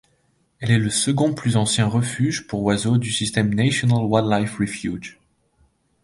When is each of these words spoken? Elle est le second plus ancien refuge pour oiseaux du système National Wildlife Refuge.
Elle 0.59 0.71
est 0.71 0.79
le 0.79 0.89
second 0.89 1.31
plus 1.31 1.57
ancien 1.57 1.85
refuge 1.85 2.47
pour 2.47 2.63
oiseaux 2.63 2.97
du 2.97 3.11
système 3.11 3.53
National 3.53 4.01
Wildlife 4.03 4.57
Refuge. 4.57 5.19